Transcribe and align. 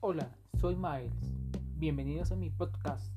Hola, 0.00 0.30
soy 0.60 0.76
Miles. 0.76 1.12
Bienvenidos 1.74 2.30
a 2.30 2.36
mi 2.36 2.50
podcast. 2.50 3.12